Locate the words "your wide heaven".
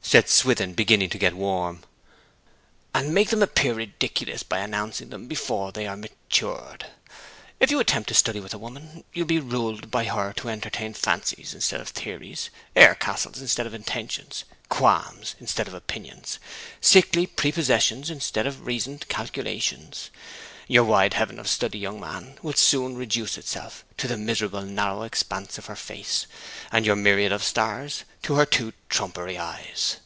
20.70-21.38